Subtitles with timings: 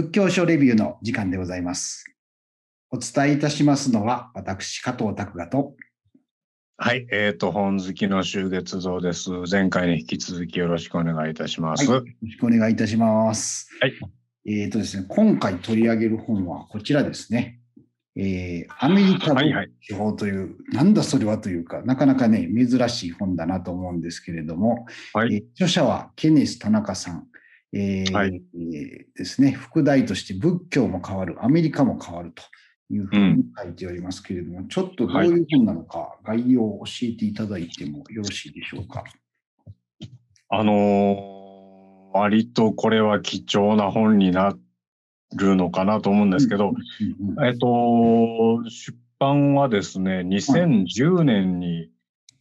[0.00, 2.06] 仏教書レビューの時間でございます。
[2.90, 5.74] お伝えいたしますのは、私、加藤拓我と、
[6.78, 9.30] はい、えっ、と、本好きの修月像です。
[9.50, 11.86] 前回に引き続きよろしくお願いいたします。
[11.86, 13.68] はいよろしくお願いいたします。
[13.82, 13.92] はい。
[14.46, 17.60] えっ、とですね、今回取り上げる本はこちらですね。
[18.16, 27.29] えーアメリカはいはい仏教という、なんだそれはというか、なかなかね、珍しい本だなと思うんですけれども、はいえー著者はケネス・田中さん。
[27.72, 28.42] えーはい。
[28.54, 32.42] えーですね、副題として仏教も変わる、アメリカも変わると
[32.92, 35.40] いうふうに書いておりますけれども、ちょっとどうい。
[35.40, 39.04] う本なのか、概要を教えていただいてもよろしいでしょうか？
[40.48, 41.40] あのー
[42.12, 44.52] 割とこれは貴重な本にな
[45.36, 46.72] るのかなと思うんですけど、う
[47.26, 51.88] んうんえっ、と、出版はですね、2010年に、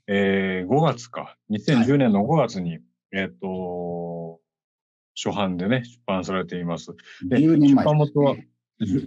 [0.08, 2.80] えー5月か、2010年の5月に、
[3.12, 3.48] えっ、と、
[5.24, 6.96] 初版でね、出版されています。
[7.28, 8.36] で10年前出版元は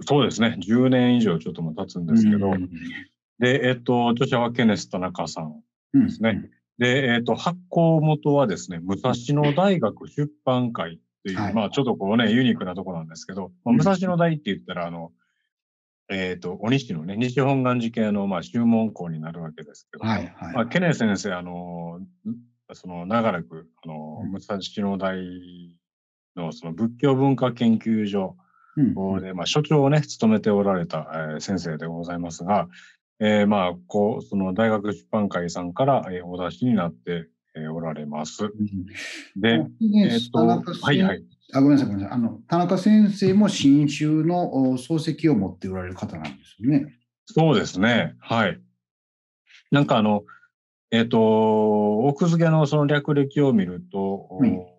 [0.06, 2.70] そうですね、10年以上ちょっとも経つんですけど、うん。
[3.38, 5.62] で、えっ、と、著者はケネス・田中さん。
[5.94, 11.54] うんですねで、えっ、と、発行元はですね、武蔵野大学出版会っていう、はい。
[11.54, 13.76] まあ、ちょっとこうね、ユニークなとこなんですけど、まあ、うん。
[13.76, 15.12] 武蔵野大って言ったら、あの、
[16.10, 20.54] えっ、と、お西のね、西本願寺系の、まあ、修門校になるわけですけど、はいはい。
[20.54, 22.00] まあ、ケネ先生、あの、
[22.72, 25.16] その、長らく、あのうん、武蔵野大
[26.36, 28.36] の、その、仏教文化研究所
[28.76, 32.68] うんで、まあ、所長をね、務めておられた、えー先生でございますが、
[33.20, 38.50] えーまあ、こう、その大学出版会さんから、えーお出しになって、えーおられます。
[39.36, 39.70] で、ね
[40.10, 41.24] えっ、と、はいはい。
[41.54, 42.18] あごめんなさい、ごめんなさい。
[42.18, 46.94] あの、田中先生も新宗のお漱石を持っておられる方なんですよね。
[47.26, 48.14] そうですね。
[48.20, 48.58] はい。
[49.70, 50.24] なんかあの、
[50.90, 54.71] えっ、と、奥付けのその略歴を見ると、うんお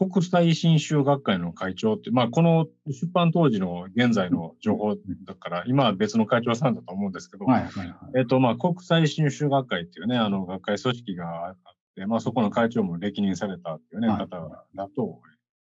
[0.00, 7.96] 国際新州学会の会長って、まあ、この出版当時の現在の情報だから、今は別の会長さんだと思うんですけど、はいはいはい。
[8.18, 11.56] えっと、まあ、国際新州学会っていうね、あの、学会組織があっ
[11.96, 15.16] て、まあ、そこの会長も歴任されたっていうね、はい方だという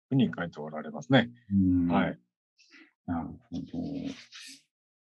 [0.10, 1.32] ふうに書いておられますね。
[1.52, 2.20] うんはい。
[3.08, 3.40] なるほど。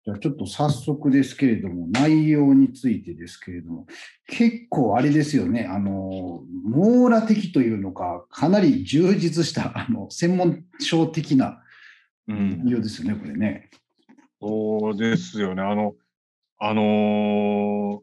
[0.05, 3.87] じゃあちょっと早速ですけれども、内容についてですけれども、
[4.27, 11.61] 結構あれですよね、あの、網羅的というのか、かなり充実した、あの、専門書的な
[12.29, 12.65] うん。
[12.65, 13.71] 内容ですよね、これね。
[14.41, 15.63] そうですよね。
[15.63, 15.95] あの、
[16.59, 18.01] あのー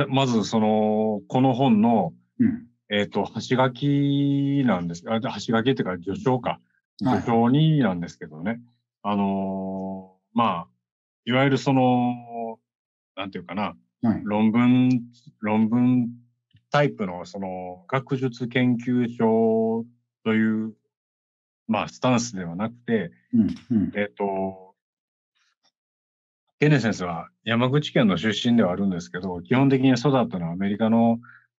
[0.00, 2.66] はまずその、この本の、うん。
[2.90, 5.04] えっ、と、端書きなんです。
[5.06, 6.50] あ、端書きっていうか、序章か。
[6.50, 6.60] はい
[7.00, 8.60] 序章になんですけどね。
[9.02, 10.68] あのーまあ、
[11.28, 12.58] いわゆるその、
[13.14, 14.22] なんていうかな、はい。
[14.24, 14.88] 論文、
[15.40, 16.08] 論文
[16.70, 19.84] タイプのその学術研究所
[20.24, 20.72] という、
[21.66, 23.54] まあ、スタンスではなくて、うん。
[23.70, 23.92] うん。
[23.94, 24.74] えっ、と、
[26.60, 31.18] ケネ先生は山口県の出身ではあるんですけど、基本的に育ったのはアメリカの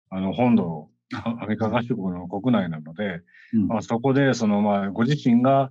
[0.08, 3.20] あの本土、あ アメリカ合衆国の国内なので、
[3.52, 5.70] うんまあ、そこでそのまあご自身が、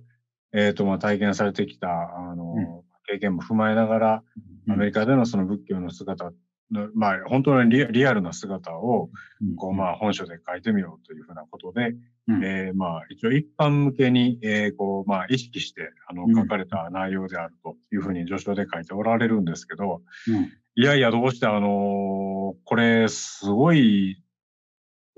[0.52, 2.77] えっ、とまあ体験されてきたあの、うん
[3.10, 4.22] 経験も踏まえながら、
[4.68, 6.32] アメリカでのその仏教の姿
[6.70, 9.10] の、まあ本当にリアルな姿を、
[9.56, 11.94] こうまあ本書で書いてみようというふうなことで、
[12.28, 12.44] うん。
[12.44, 16.34] えーまあ一応一般向けに、えーこうまあ意識してあのうん。
[16.34, 20.52] 書かれた内容であるというふうに序章で書いておられるんですけど、うん。
[20.74, 24.22] いやいやどうしてあのーこれすごい、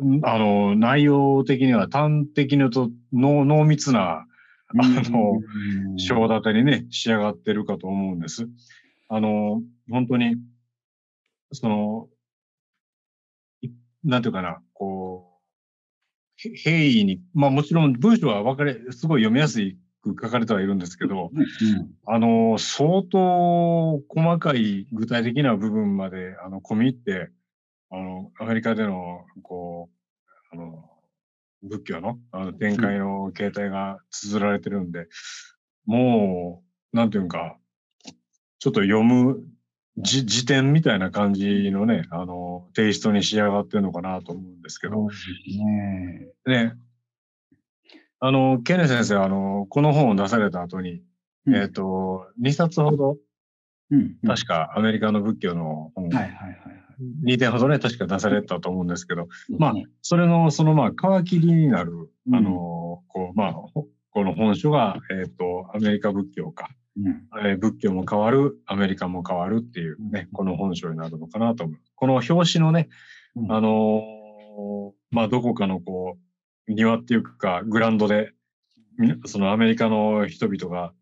[0.02, 4.26] んあの内容的には端的に言うと濃濃密な
[4.78, 8.48] あの、うん章立てにね、仕上がってるかと思うんです。
[9.08, 10.36] あの、本当に、
[11.52, 12.08] その、
[13.60, 13.70] い
[14.04, 15.40] なんていうかな、こ
[16.44, 19.58] う、へ平易に、まあもちろん文章は分かれ、すごい読みやす
[20.02, 21.46] く書かれてはいるんですけど、うん
[22.06, 27.30] あの、相当細かい具体的な部分まで、あの、込み入って、
[27.90, 29.90] あの、アメリカでの、こ
[30.52, 30.99] う、あの、
[31.62, 35.06] 仏教のあの展開の形態が綴られてるんで、
[35.86, 36.62] も
[36.92, 37.56] う、なんていうか、
[38.58, 39.42] ちょっと読む
[39.98, 46.28] じ辞典みたいな感じのね、あの、テイストに仕上がってるのかなと思うんですけど、ね。
[46.46, 46.74] ね、
[48.20, 51.02] あの、ケネ先生は、あの、この本を出された後に、
[51.46, 51.56] うん。
[51.56, 53.16] えっ、と、2冊ほど、
[53.90, 54.28] うんうん。
[54.28, 56.89] 確かアメリカの仏教の本、はいはいはいはい。
[57.24, 62.34] 2点ほどね、確か出されたと思うんですけど、まあうん、それの、その、まあ、皮切りになる、うん。
[62.34, 67.28] あの、こう、まあ、ほこの本書が、えっ、と、アメリカ仏教か、うん。
[67.46, 71.76] えー仏教も変わる、アメリカも変わるっていうね、この本書になるのかなと思う。
[71.94, 72.88] この表紙のね、
[73.36, 73.52] うん。
[73.52, 74.20] あのー
[75.10, 76.16] まあ、どこかのこ
[76.68, 78.32] う、庭っていうか、グラウンドで、
[78.98, 80.92] みそのアメリカの人々が、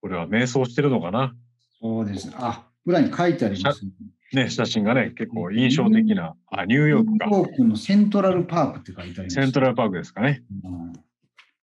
[0.00, 1.34] これは瞑想してるのかな。
[1.80, 2.30] そうです。
[2.36, 3.90] あ、裏に書いてありますね。
[4.32, 7.26] ね、写真がね、結構印象的な、あ、ニューヨークか。
[7.26, 9.34] ニューヨークのセントラルパークって書いてあります。
[9.34, 10.42] セントラルパークですかね。
[10.64, 10.92] うん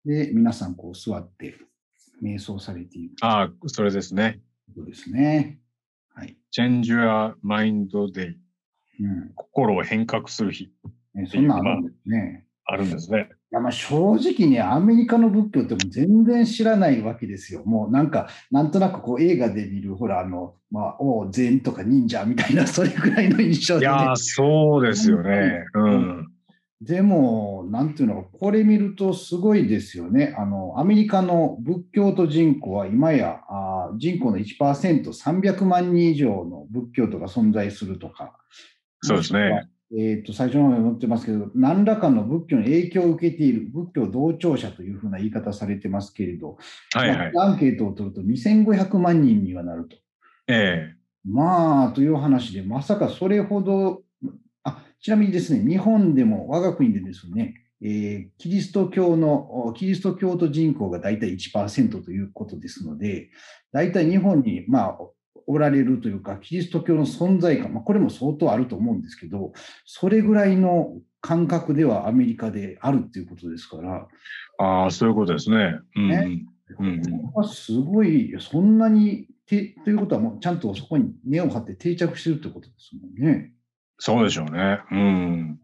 [0.04, 1.56] で、皆さんこう座って
[2.24, 4.40] 瞑想されているああ、それですね。
[4.74, 5.60] というですね。
[6.16, 6.36] はい。
[6.52, 8.36] Change Your Mind Day。
[9.00, 10.72] うん心を変革する日。
[11.14, 12.46] ね、そんなんあるんですね。
[12.66, 13.30] あるんですね。
[13.52, 17.64] いやまあ正直ね、アメリカの仏教って全然知らないわけですよ。
[17.66, 23.92] もうなんか、なんとなくこう映画で見る、ほら、あの、まあ、おう禅とか忍者みたいな、それぐらいの印象で、ね。
[23.92, 25.66] いやー、そうですよね。
[25.74, 26.32] うん。
[26.80, 30.34] でも、なんていうのか、これ見るとすごいですよね。
[30.38, 38.38] あの、アメリカの仏教徒人口は今やあー人口の1%、300万人以上の仏教徒が存在するとか。
[39.02, 39.68] そうですね。
[39.98, 46.58] えっと最初の方に載ってますけど、何らかの仏教の影響を受けている仏教同調者というふうな言い方されてますけれど、
[46.94, 47.34] はいはい。
[47.34, 49.98] まあアンケートを取ると2500万人にはなると。
[50.48, 50.94] え
[51.26, 54.02] まあ、という話で、まさかそれほど、
[54.64, 63.30] あちなみにですね、日本でも我が国でですね、えーキリスト教の、おキリスト教徒人口が大体1%ということですので、
[63.72, 64.98] 大体日本に、まあ、
[65.48, 69.54] おられるというか、キリスト教の存在感、まあ、これも相当あると思うんですけど、
[69.86, 75.80] それぐらいの感覚ではアメリカであるっていうことですから、えああ、そういうことですね。
[75.96, 76.46] うん、ね
[76.80, 77.02] うん
[77.48, 83.52] すごい、そんなにて、ということはもうちゃんとそこに根を張って定着してるってことですもんね。
[83.98, 84.80] そうでしょうね。
[84.92, 85.60] うん。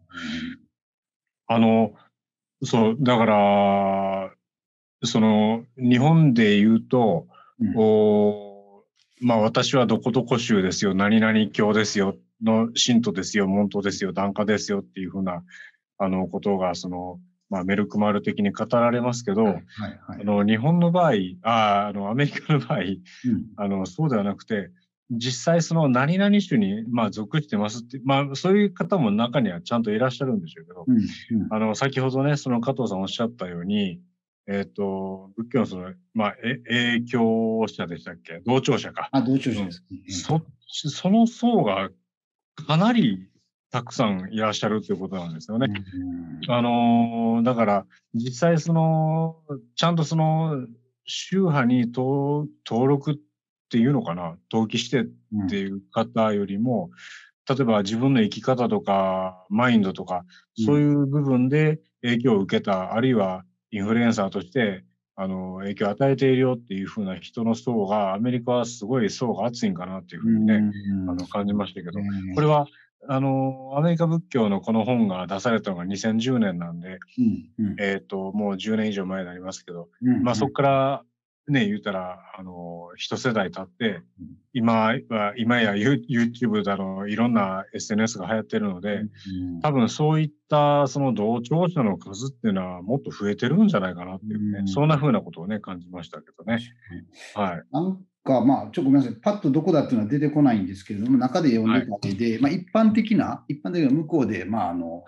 [1.46, 1.92] あの、
[2.62, 4.32] そう、だから、
[5.04, 7.26] その、日本で言うと、
[7.60, 8.47] うんお
[9.20, 15.42] まあ私はどこどこ州ですよ、何々教ですよ、の信徒ですよ、門徒ですよ、檀家ですよっていうふうな、
[15.98, 17.20] あの、ことが、その、
[17.50, 19.64] まあメルクマール的に語られますけど、はいはい
[20.08, 20.20] はい。
[20.20, 21.12] あの、日本の場合、
[21.42, 22.96] ああの、アメリカの場合、うん。
[23.56, 24.70] あの、そうではなくて、
[25.10, 31.52] 実際その何々種に、まあ、属してますって、まあ、そういう方も中にはちゃんといらっしゃるんでしょうけど、うんうん。
[31.52, 34.00] あの、先ほどね、その加藤さんおっしゃったように、
[34.50, 36.56] えっ、と、仏教のその、まあ、え
[36.96, 38.40] 影響者でしたっけ？
[38.46, 39.10] 同調者か。
[39.12, 39.98] あ、同調者ですね。
[40.08, 41.90] そ、その層が
[42.66, 43.28] かなり
[43.70, 45.66] たくさんいらっしゃるということなんですよね。
[46.46, 49.36] うんあのーだから、実際その、
[49.76, 50.66] ちゃんとその、
[51.04, 53.16] 宗派に登登録っ
[53.70, 56.90] ていうのかな、登記してうんっていう方よりも、
[57.48, 60.24] 例えば自分の生き方とか、マインドとか、
[60.58, 64.84] うんそういう部分で影響を受けた、あるいはインフルエンサーとして、
[65.16, 72.34] あの、影響を与えているよっていうふうな人の層が、アメリカはすごい層が厚いんかなっていうふうにね、うんあの、感じましたけど、うん。
[72.34, 72.66] これは、
[73.08, 76.98] あの、アメリカ仏教のこの本が出されたのが2010年なんで、
[77.58, 77.76] うんうん。
[77.80, 81.02] えっ、と、もう10年以上前になりますけど、うんまあそこから
[81.48, 84.02] ね、言うたら、あの、一世代経って、
[84.52, 89.06] 今は、今や You- YouTube だの、いろんな SNS が流行ってるので、う
[89.56, 89.60] ん。
[89.60, 94.68] 多分そういったその同調者の数っていうのはもっと増えてるんじゃないかなっていうね、うん。
[94.68, 96.60] そんな風なことをね、感じましたけどね。
[97.34, 97.62] はい。
[97.72, 105.04] なんか、まあ、ちょっとごめんなさい、パッとどこだっていうのは出てこないんですけれども、中で読んでた絵で、まあ、一般的な、一般的な向こうで、まあ、あの、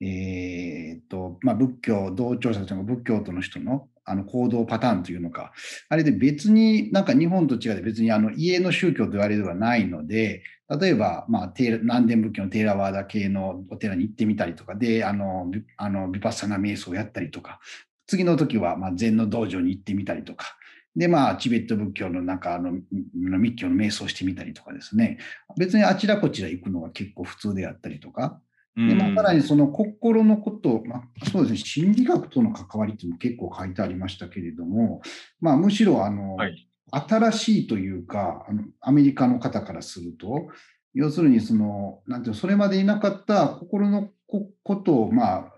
[0.00, 5.52] えーっと、まあ、仏教、同調者というか、仏教徒の人の、あの行動パターンというのか、
[5.88, 10.42] あれで別になんか日本と違って別にあの家の宗教と言われるではないので、
[10.80, 17.60] 例えば、まあ、テー南伝仏教のテーラワーダ系のお寺に行ってみたりとかで、あの、あのビパッサナ瞑想をやったりとか、
[18.06, 20.56] 次の時はまあ禅の道場に行ってみたりとか、
[20.96, 22.72] で、まあ、チベット仏教のなんか、あの、
[23.14, 25.18] 密教の瞑想してみたりとかですね。
[25.56, 28.40] 別にあちらこちら行くのが結構普通であったりとか。
[28.88, 35.02] で、まあ、さらにその心のこと、まあ、そうですね、心理学との関わりっていうのも結構書いてありましたけれども、
[35.40, 36.66] まあ、むしろ、あの、はい。
[36.92, 40.48] 新しいというか、あのアメリカの方からすると、
[40.92, 45.52] 要するにその、なんていうの、それまでいなかった心のこことを、まあ、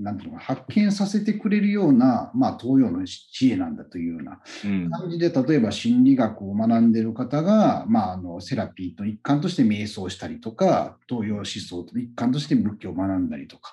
[0.00, 4.90] なんていうのか発見させてくれるような、まあ、東洋の知恵なんだというようなうん。
[4.90, 13.72] 感じで、例えば心理学を学んでいる方が、まあ、あのセラピーの一環として瞑想したりとか、東洋思想の一環として仏教を学んだりとか、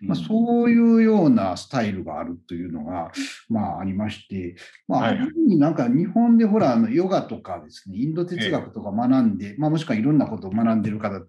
[0.00, 3.10] まあ、そういうようなスタイルがあるというのが、
[3.48, 5.18] まあ、ありまして、まあ、はい。
[5.18, 11.20] ある意味なんか日本でほら、あのヨガとかですね、インド哲学とか学んで、まあ、もしくはいろんなことを学んでいる方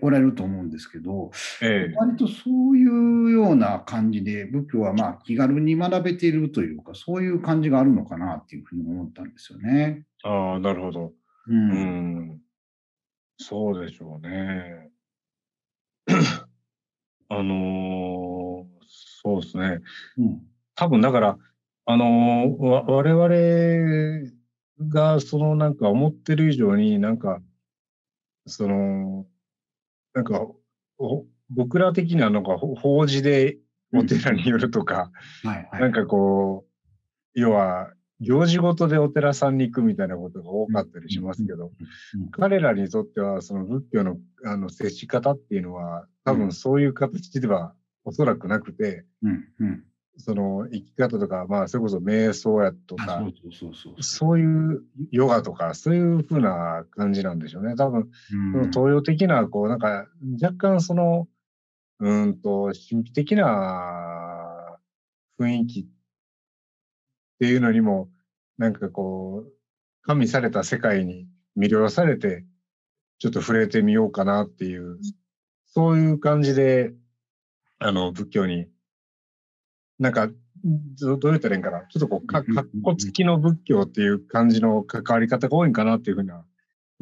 [0.00, 1.30] おられると思うんですけど、
[1.62, 1.94] ええ。
[1.96, 10.04] 割とそういうような感じで、仏教はまあ気軽に学べているというか、そういう感じがあるのかなっていうふうに思ったんですよね。
[10.24, 11.06] ああ、なるほど。
[11.06, 11.12] う。
[11.48, 12.40] うんん。
[13.38, 14.90] そうでしょうね。
[17.28, 18.76] あのー
[19.22, 19.80] そうですね。
[20.18, 20.40] うん。
[20.76, 21.38] 多分だから、
[21.86, 24.30] あの、わ我々
[24.88, 27.42] がそのなんか思ってる以上になんか、
[28.46, 29.26] その、
[30.14, 30.46] なんか、
[31.50, 33.58] 僕ら的にはなんか法事で
[33.96, 35.10] お寺によるとか、
[35.44, 35.50] うん。
[35.50, 41.70] はいはい、なんかこう、要は行事ごとでお寺さんに行くみたいなことが多かったりしますけど、
[42.30, 47.74] 彼らにとってはその仏教のあの接し方っていうのは多分そういう形では
[48.04, 49.04] おそらくなくて、
[50.18, 53.22] その生き方とか、まあそれこそ瞑想やとか、
[54.00, 57.74] そういうヨガとか、そういうふうな感じなんでしょうね。
[57.76, 58.08] 多分、
[58.52, 60.06] その東洋的な、こうなんか
[60.40, 61.28] 若干その、
[61.98, 64.78] うんと、神秘的な
[65.38, 65.86] 雰囲気っ
[67.40, 68.10] ていうのにも、
[68.58, 69.52] なんかこう、
[70.02, 71.26] 加味された世界に
[71.56, 72.44] 魅了されて、
[73.18, 74.98] ちょっと触れてみようかなっていう、
[75.66, 76.92] そういう感じで、
[77.78, 78.66] あの、仏教に、
[79.98, 81.86] なんか、どう言ったらいいんかな。
[81.88, 86.44] ちょっとこう、か、かっこつきの仏教っていう感じの関わり方が多いんかなっていうふうな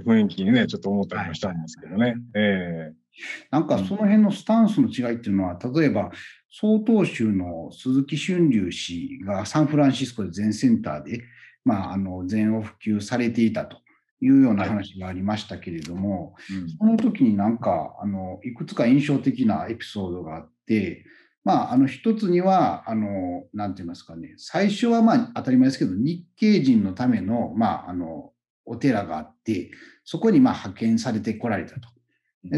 [0.00, 2.16] 雰囲気にね、ちょっと思ったりもしたんですけどね。
[2.34, 3.03] ええー
[3.50, 6.10] なんかその辺のスタンスの違いっていうのは、例えば、
[6.50, 11.22] 曹洞宗の鈴木春龍氏がサンフランシスコで全センターで、
[11.64, 13.78] まあ、あの禅を普及されていたと
[14.20, 21.04] いうような話がありましたけれども、はいうん、その時になんかあのいくつか印象的なエピソードがあって、
[21.44, 28.32] まあ、あの一つには、あの、なんて言いますかね、最初はまあ当たり前ですけど、日系人のための、まあ、あの、
[28.64, 29.70] お寺があって、
[30.04, 31.93] そこにまあ派遣されてこられたと。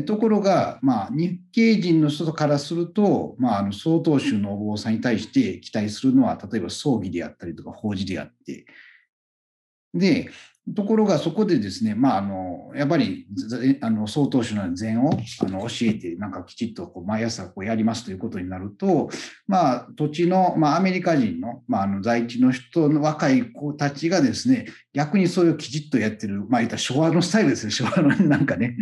[0.04, 8.66] ところが、まあ、日系人の人からすると、まあ、あの曹洞宗のお坊さんに対して期待するのは、例えば葬儀であったりとか法事であって、
[9.94, 10.30] で、
[10.75, 13.26] ところがそこでですね、まあ、あのやっぱり
[13.80, 19.08] あの曹洞宗の禅をあの教えて、なんかきちっとこう毎朝こうやりますということになると、
[19.46, 28.76] まあ、土地の、まあ、アメリカ人の,、まあ、あの在地の人の若い子たちがですね、逆にそういうきちっとやってる、まあ、言った昭和のスタイルですね、昭和のなんかね、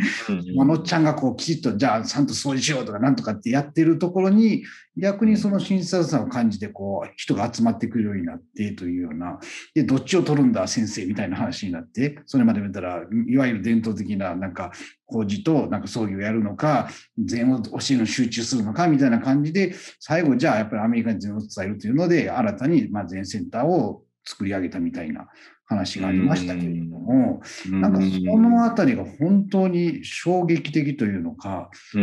[0.59, 4.65] あのっちゃんがこうきちっと、じゃあ、ちゃんと掃除しようとかなんとかってやってるところに、
[4.97, 9.41] 逆にその親切さを感じて、こう、人が集まってくるようになってというような、
[9.75, 14.73] で、どっちを取るんだ、先生みたいな話になって、それまで見たら、いわゆる伝統的な、なんか、
[15.07, 16.89] 工事と、なんか葬儀をやるのか、
[17.19, 25.29] 禅を教えるの集中するのか、みたいな感じで、最後、じゃあ、やっぱりアメリカに禅を伝えるというので、新たに、まあ、禅センターを作り上げたみたいな
[25.67, 32.03] 話がありましたけれども、なんかそのあたりが本当に衝撃的というのか、こう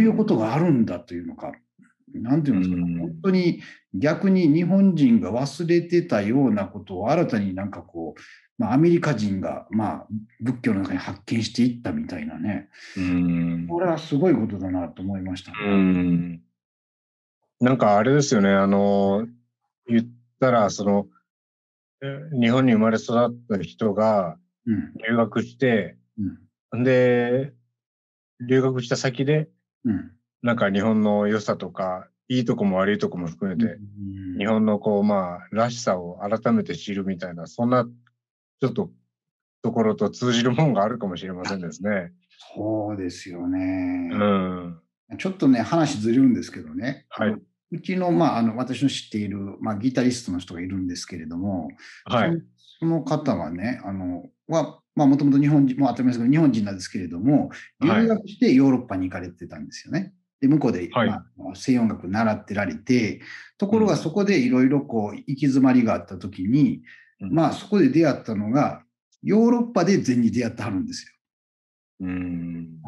[0.00, 1.52] いうことがあるんだというのか、
[2.14, 3.60] なんていうんですか、ね、本当に
[3.94, 8.20] 逆に日本人が忘れてたようなことを新たになんかこう、
[8.62, 10.06] まあ、アメリカ人が、まあ、
[10.40, 13.66] 仏教の中に発見していったみたいなね、うん。
[13.68, 16.40] これはすごいことだなと思いました、ね、うん。
[17.58, 19.26] なんかあれですよね、あの、
[19.88, 20.06] 言っ
[20.38, 21.08] たら、その、
[22.40, 25.96] 日本に生まれ育った人が留学して、
[26.72, 27.52] うん、で、
[28.46, 29.48] 留学した先で、
[29.84, 37.86] うん、なんか日本の良さとか、いいとこも悪いとこも含めて、うん、日本のこう、まあ、らしさを改めて知るみたいな、そんな、
[38.62, 38.90] ちょっと、
[39.62, 42.12] ところと通じるもんがあるかもしれませんですね。
[42.54, 44.10] そうですよね。
[44.12, 44.78] うん。
[45.18, 47.04] ちょっとね、話ずれるんですけどね。
[47.08, 47.36] はい。
[47.72, 51.70] うちの、まあ、あの、私の知っている、まあ、ギタリストの人がいるんですけれども、
[52.04, 52.42] はい。
[52.78, 57.50] その方はね、あの、は、まあ、もともと日本人、もう当たり前ですけど、日本人なんですけれども、
[57.80, 60.14] 留学してヨーロッパに行かれてたんですよね。
[60.40, 61.22] で、向こうで、はい、まあ、
[61.54, 63.22] 西洋楽習ってられて、
[63.58, 66.82] ところがそこでいろいろこう、行き詰まりがあった時に、うん、
[67.30, 68.82] まあ、そこで出会ったのが、
[69.22, 71.12] ヨーロッパで禅に出会ってはるんですよ。
[72.00, 72.78] うん、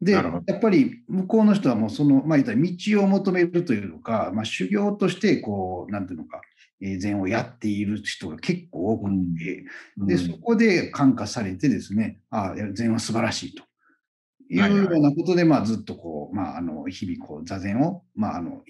[0.00, 6.42] で、やっぱり向こうの人はもうその、まあ、道を求めるというのか、まあ、修行として、こう、なんていうのか、
[6.82, 9.64] え禅をやっている人が結構多くて、
[9.98, 13.64] うん、で、そこで感化されてですね、ああ、禅は素晴らしいと。
[14.50, 18.62] いうようなことで、まあ、ずっとこう、まあ、あの、日々、こう、座禅を、まあ、あの、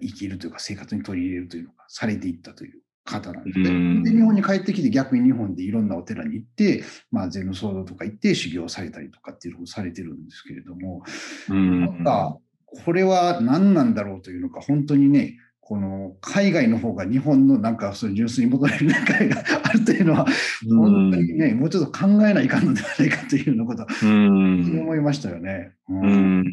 [0.00, 4.02] 生きるというか、生活に取り入れるというのがされていったという方なんですね。
[4.02, 11.02] で、日本に帰ってきて、逆に日本でいろんなお寺に行って、まあ、禅の騒動とか行って修行されたりとかっていうのをされてるんですけれども、
[11.48, 12.38] なんか、
[12.84, 20.26] これは何なんだろうというのか、本当にね、この海外の方が日本のなんかその純粋に求める中があるというのは、
[20.68, 25.72] 本当にね、もうちょっと考えないかんのではないかというようなことは、思いましたよね。
[25.88, 26.44] うん、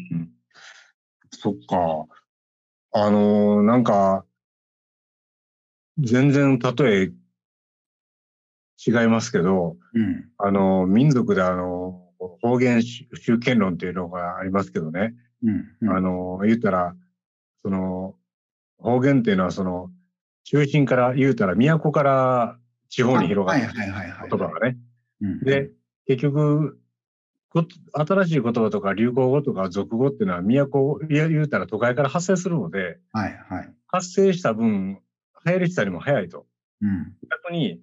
[1.30, 2.06] そっか。
[2.94, 4.24] あのなんか、
[5.98, 7.12] 全然例え
[8.84, 12.08] 違いますけど、うん、あの、民族であの、
[12.40, 15.14] 方言集権論っていうのがありますけどね。
[15.44, 16.96] うんうん、あの、言ったら、
[17.62, 18.16] その、
[18.78, 19.90] 方言っていうのはその、
[20.44, 22.58] 中心から言うたら、都から
[22.88, 23.52] 地方に広が
[23.92, 24.28] はいる。
[24.28, 24.76] 言葉がね。
[25.20, 25.70] うんで、
[26.06, 26.80] 結局、
[27.50, 33.74] こ新しい言葉とか流行語とか俗語っていうのは都、言うたら都会から発生するので、はいはい。
[33.86, 34.98] 発生した分、
[35.46, 36.46] 流行りしたりも早いと。
[36.80, 37.14] うん。
[37.30, 37.80] 逆に、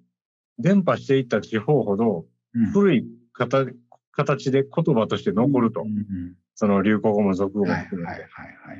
[0.57, 3.73] 伝播していった地方ほど、うん古い形
[4.11, 5.81] 形で言葉として残ると。
[5.81, 8.27] うんうんその流行語も俗語も含めて。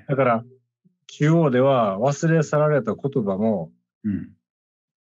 [0.10, 0.44] だから、
[1.08, 3.72] 中央では忘れ去られた言葉も、
[4.04, 4.34] うん。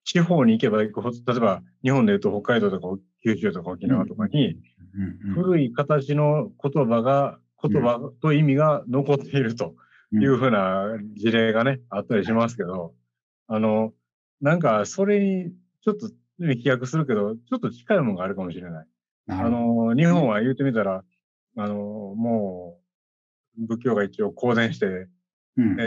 [0.06, 4.56] 地方に行けば行くほど、例えば日本で言うと北海道とか九州とか沖縄とかに、
[5.34, 9.76] 古い形の言葉が、言葉と意味が残っていると
[10.14, 10.86] いうふうな
[11.18, 12.94] 事例がね、あったりしますけど、
[13.50, 13.94] あの、
[14.42, 15.52] なんかそれに
[15.82, 18.88] ちょっと飛躍するけど、ちょっと近いものがあるかもしれない。
[19.28, 21.04] あの、日本は言ってみたら、
[21.58, 22.80] あの、も
[23.58, 25.08] う、仏教が一応公伝して、
[25.58, 25.78] うん。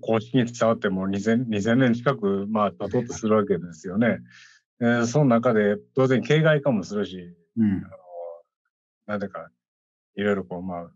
[0.00, 4.18] 公式に伝わってもう2000 2000年近く、まあ、経とうとするわけですよね。
[4.80, 7.82] えーその中で、当然、形骸化もするし、うん。
[9.06, 9.48] なんていうか、
[10.16, 10.90] いろいろこう、まあ、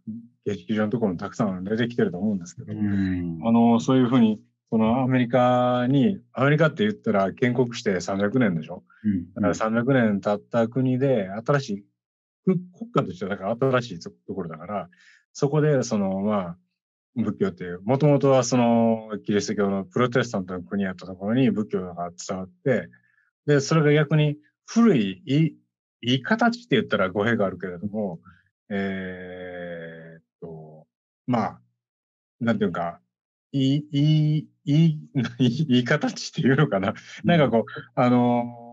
[0.44, 3.40] 形式上のところもたくさん出てきてると思うんですけど、うん。
[3.44, 8.84] あの、そういうふうに、そのアメリカに、アメリカって言ったら建国して300年でしょ？
[9.04, 9.32] うん。
[9.34, 11.84] だから300年経った国で、新しい、
[12.44, 14.88] く国家としてはだから新しいところだから、
[15.32, 16.56] そこで、その、まあ、
[17.14, 22.88] 仏教っていう、もともとはその、キリスト教のプロテスタントの国やったところに仏教が伝わって、
[23.46, 25.56] で、それが逆に古い、いい、
[26.02, 28.20] いい形って言ったら語弊があるけれども、
[28.68, 30.86] えーっと、
[31.26, 31.60] まあ、
[32.40, 33.00] なんていうか、
[33.52, 34.98] いい、いい、いい、
[35.38, 36.94] いい形っていうのかな。
[37.24, 38.66] なんかこう、あのー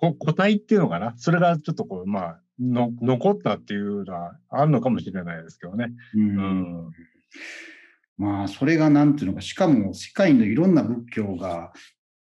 [0.00, 1.12] こ個体っていうのかな。
[1.18, 5.92] それがちょっとこう、まあ、の残ったっていうのはあるのかもしれないですけどね。
[6.14, 6.36] ううん
[6.86, 6.90] ん。
[8.16, 11.72] まあ、それがなんていうのか、しかも世界のいろんな仏教が、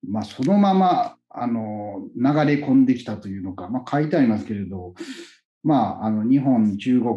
[0.08, 4.94] まあ、そのまま、あの、流れ込んできたというのか、まあ、書いてありますけれど、
[5.66, 7.16] まあ、あの、日本、中国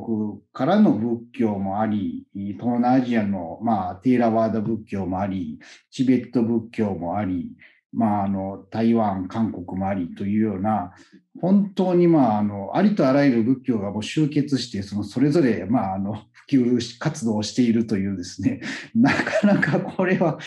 [0.53, 5.59] からの仏教もあり、東南アジアの、まあ、テーラワーダ仏教もあり、
[5.91, 7.51] チベット仏教もあり、
[7.93, 10.93] まあ、あの、台湾、韓国もありというような、
[11.39, 18.61] 本当に、まあ、あの、ありとあらゆる仏教がもう集結して、その、それぞれ、まあ、あの、普及活動をしているというですね、
[18.95, 20.39] なかなかこれは、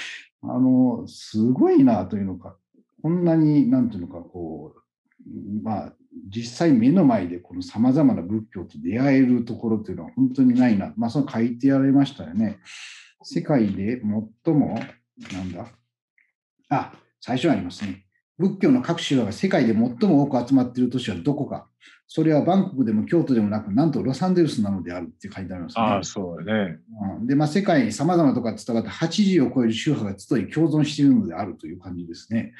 [0.42, 2.56] あの、すごいなというのか、
[3.00, 4.81] こんなに、なんていうのか、こう、
[5.62, 5.92] まあ、
[6.28, 10.92] 実際目の前でこの様々な仏教と出会えるところというのは本当にないな。
[10.96, 12.58] まあ、その書いてやられましたよね。
[13.22, 14.00] 世界で
[14.44, 14.78] 最も、
[15.32, 15.66] なんだ？
[16.68, 18.04] あ、最初にありますね。
[18.38, 21.68] 仏教の各宗派が世界で最も多く集まっている都市はどこか。
[22.08, 25.82] それはバンコクでも京都でもなく、なんとロサンゼルスなのであるって書いてありますね。
[25.82, 26.78] ああ、そうだね。
[27.18, 32.52] うんで、まあ、世界に様々なところが伝わって80を超える宗派が集い共存しているのであるという感じですね。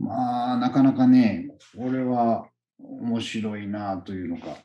[0.00, 4.56] まあ、なかなかね、これは面白いなというのか。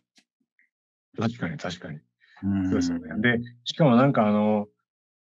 [1.18, 2.00] 確かに確かに。
[2.44, 3.40] うんそうですよね。
[3.40, 4.68] で、しかもなんかあの、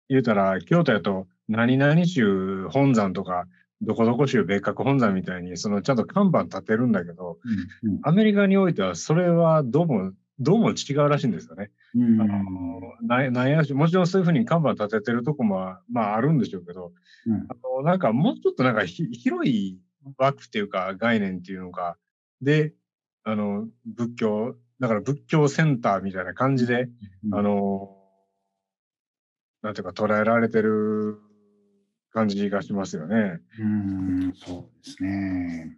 [0.09, 3.45] 言うたら、京都やと、何々宗本山とか、
[3.81, 7.39] どこどこ宗別格本山みたいに、そのちゃんと看板立てるんだけど、
[7.83, 11.71] うんアメリカにおいてはそれはどうも、どうも違うらしいんですよね。
[11.95, 12.43] うんあの
[13.01, 16.91] ななんやしもちろんそういうふうに看板立ててるとこも、まああるんでしょうけど、
[17.25, 19.79] うんあのなんかもうちょっとなんかひ広い
[20.17, 21.97] 枠っていうか概念っていうのか、
[22.41, 22.73] で、
[23.23, 26.89] あの、仏教、だから仏教センターみたいな感じで、
[27.25, 27.97] うんあの、
[29.61, 31.19] なんていうか捉えられてる
[32.11, 33.39] 感じがしますよね。
[33.59, 35.77] うん、そうですね。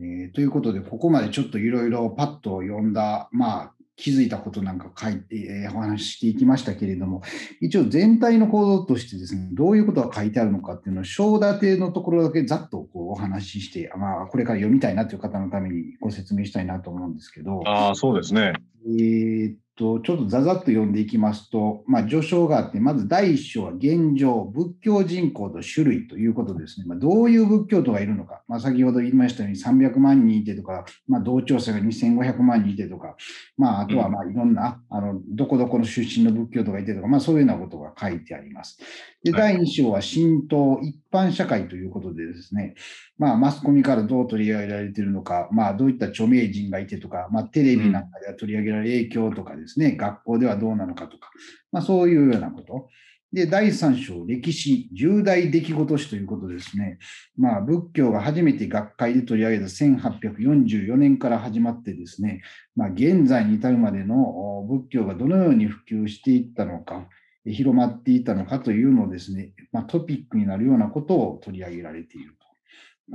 [0.00, 7.22] えーということで、ここまでちょっといろいろパッと読んだ、まあ、気づいたことなんか書いて、えーお話ししていきましたけれども、
[7.60, 18.52] 一応全体の構造としてですね、どういうことが書いてあるのかっていうのを、章立てのところだけざっとこうお話しして、まあ、これから読みたいなという方のためにご説明したいなと思うんですけど、ああ、そうですね。
[18.86, 26.86] えーっと、ちょっとざざっと読んでいきますと、まあ、序章があって、まず第一章は現状、仏教人口と種類ということですね。
[26.86, 33.16] まあ、どういう仏教徒がいるのか、まあ、先ほど言いましたように300万人いてとか、まあ、同調者が2500万人いてとか、
[33.56, 38.78] まあ、あとはまあいろんな、あの、どこどこの出身の仏教徒がいてとか、まあ、そういうようなことが書いてあります。
[39.22, 42.74] で、はい第二章は神道、一般社会ということでですね、
[43.18, 51.30] まあ、マスコミからどう取り上げられているのか、まあ、どういった著名人がいてとか、まあ、テレビなんかでは取り上げられる影響とかですね、学校ではどうなのかとか、
[51.72, 52.88] まあ、そういうようなこと。
[53.32, 56.98] で、第三章、歴史、重大出来事史ということですね。
[57.36, 62.40] まあ、仏教が初めて学会で取り上げた1844年から始まってですね、
[62.74, 67.08] まあ、現在に至るまでのお仏教がどのように普及していったのか、
[67.44, 72.37] 広まっていたのかというのをですね、まあ、トピックになるようなことを取り上げられていると。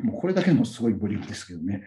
[0.02, 1.84] もうこれだけでもすごいボリュームですけどね。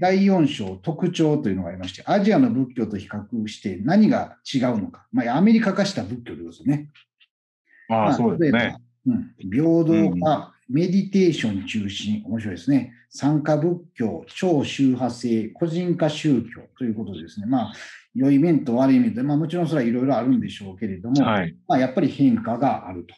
[0.00, 5.06] 第4章、特徴というのがありまして、アジアの仏教と比較して何が違うのか。
[5.12, 6.90] まあ、アメリカ化した仏教ですね。
[7.88, 8.76] ああ、まあそうですね。
[9.06, 12.92] うん、平等化、メディテーション中心、面白いですね。
[13.10, 17.46] 参加仏教、超宗派制、個人化宗教ということでですね。
[17.46, 17.72] まあ、
[18.14, 21.56] 良い面と悪い面で、まあもちろんそれはいろいろあるんでしょうけれども、はい。
[21.68, 23.14] まあやっぱり変化があると。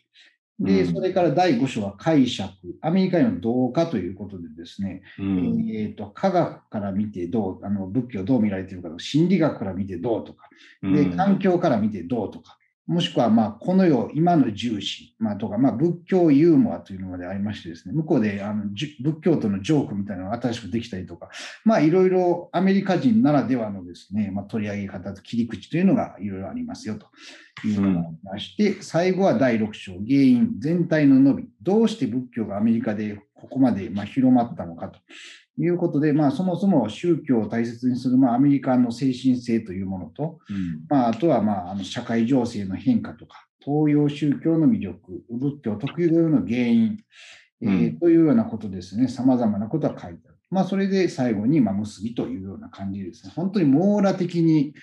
[0.58, 0.94] で、うん。
[0.94, 5.68] それから第5章は解釈、アメリカへの同化ということでですね、うん。
[5.70, 10.48] えーと科学から見てどう、あの仏教どう見られているかとか、心理学から見てどうとか、
[10.82, 11.16] でうん。
[11.16, 21.30] 環境から見てどうとか、もしくはまあこの世、今の重視、まあ、とか、まあ、仏教ユーモアというのまでありましてですね、向こうであの仏教徒のジョークみたいなのが新しくできたりとか、
[21.64, 34.98] まあいろいろアメリカ人ならではのですね、まあ、取り上げ方と切り口というのがいろいろありますよというのがありまして、最後は第6章、原因、全体の伸び、どうして仏教がアメリカでここまでまあ広まったのかと。
[35.58, 46.98] いうことで、まあ、そもそも宗教を大切にする、まあ、アメリカの精神性というものと、うんまあ、あとは、まあ、あの社会情勢の変化とか、東洋宗教の魅力、仏教特有の原因、
[47.62, 50.36] えーうんというようなことですね、さまざまなことが書いてある。
[50.50, 53.32] まあ、それで最後に、まあ、結びというような感じですね。
[53.34, 54.74] 本当に網羅的に、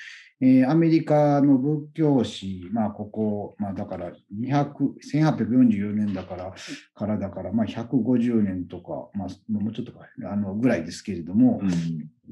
[0.41, 4.73] えーアメリカの仏教史、まあ、ここ、まあ、だから200、
[5.13, 6.54] 1844年だから、
[6.95, 11.71] からだから、まあ、150年とか、まあ、もうちょっとか、あの、ぐらいですけれども、うん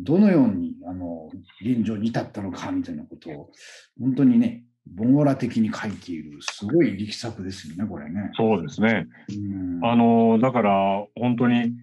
[0.02, 1.30] どのようにあの
[1.62, 3.52] 現状に至ったのかみたいなことを、
[4.00, 4.64] 本当にね、
[4.96, 8.32] 網羅的に書いている、すごい力作ですよね、これね。
[8.36, 9.08] そうですね。
[9.30, 11.74] うんあの、だから、本当に、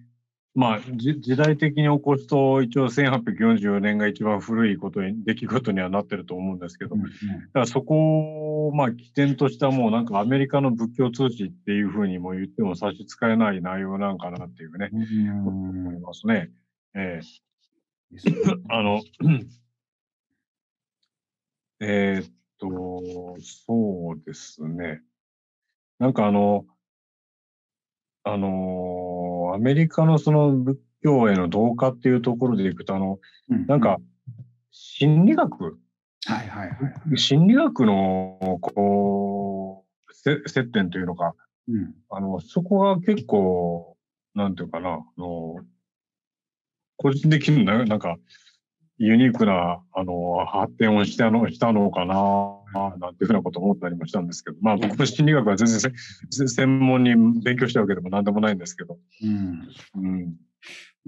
[0.57, 7.13] まあ、じ時代的に起こすと、一応1844年が一番古いことに、出来事にはなってると思うんですけど、うんだか
[7.59, 16.49] らそこを、まあ、起点としたもうなんかアメリカの仏教通信っていうふうにも言っても差し支えない内容なんかなっていうね、うん思いますね。
[16.95, 17.47] ええ
[18.69, 19.03] あの、
[21.81, 25.03] えーっと、そうですね。
[25.99, 26.65] なんかあの、
[28.23, 33.65] あの、アメリカのその仏教への同化っていうところでいくと、あの、うん。
[33.67, 33.97] なんか、
[34.71, 35.79] 心理学？
[36.25, 36.75] はいはいは
[37.13, 37.17] い。
[37.17, 41.35] 心理学の、こう、せ接点というのか、
[41.67, 41.95] うん。
[42.09, 43.97] あの、そこが結構、
[44.35, 45.63] なんていうかな、あの、
[46.97, 48.17] 個人的にななんか、
[48.97, 55.79] ユニークな、あの、発展をしたの、したのかな、なんていうふうなことを思ったりもしたんですけど、まあ僕も心理学は全然
[56.29, 60.35] せ専門に勉強したわけでも何でもないんですけど、うんうん。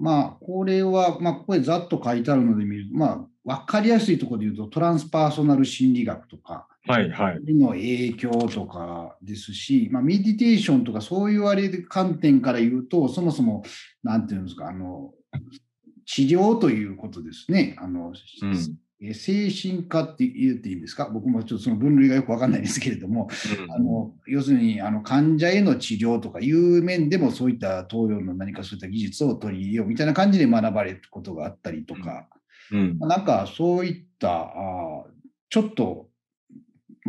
[0.00, 7.54] まあ、これは、まあ、ここでざっと書いてあるので見ると、まあ、わかりやすいところで言うと、トランスパーソナル心理学とか、はいはい。
[7.54, 13.62] の影響とかですし、まあ、メディテーションとかそういうあれで観点から言うと、そもそも、
[14.02, 15.12] なんていうんですか、あの、
[16.06, 17.76] 治療ということですね。
[17.78, 18.78] あの、うん。
[19.02, 21.08] え精神科って言っていいんですか？
[21.10, 23.30] 僕もちょっとその分類がよくわかんないですけれども、
[23.68, 32.28] あの要するにあの患者への治療とかいう面でもそういった東洋の何かそういった技術を取り入れようみたいな感じで学ばれることがあったりとか、
[32.72, 32.98] うん。
[32.98, 35.10] なんかそういったあー
[35.48, 36.09] ちょっと、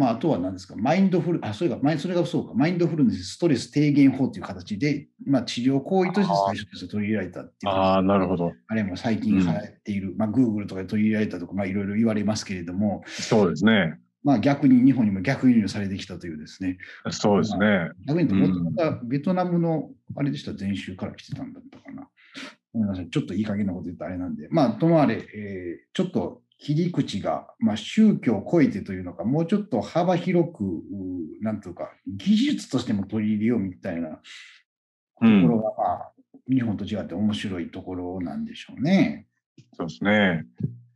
[0.02, 7.72] まあ、あとは何ですか、マインドフル、あ、それが、マイそれがそうか、マインドフルネス、ストレス低減法という形で、まあ、治療行為として最初として取り入れられたっていう。
[7.72, 8.52] ああ、なるほど。
[8.68, 14.00] あれも最近流行っている、まあ、Google とかで取り入れられたとか、まあ、いろいろ言われますけれども、そうですね。
[14.24, 16.80] まあ、逆に日本にも逆輸入されてきたというですね、
[17.12, 17.92] そうですね。
[18.08, 22.08] 逆に言うと、うんもともとベトナムの、あれでした、前週から来てたんだったかな。
[22.74, 30.64] ごめんなさい、ちょっといい加減なこと言ったらあれなんで、まあ、ともあれ、えーちょっと切り口が、まあ、宗教を超えてというのか、もうちょっと幅広く、
[31.42, 34.22] なんというか、技術としても取り入れようみたいなとこ
[35.22, 36.12] うんろが、まあ、
[36.48, 39.28] 日本と違って面白いところなんでしょうね。
[39.76, 40.46] そうですね。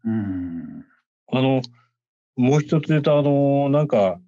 [0.05, 0.85] うん。
[1.31, 1.61] あの、
[2.35, 4.19] もう一つ言うと、あの、なんか、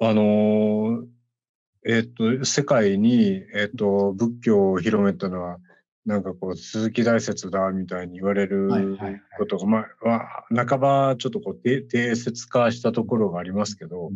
[0.00, 1.04] あの、
[1.86, 5.58] えっと、世界に、えっと、仏教を広めたのは、
[6.06, 8.98] なんかこう、鈴木大説だ、みたいに言われる
[9.38, 14.10] ことが、まあ、は半ばちょっとこう、定定説化したところがありますけど、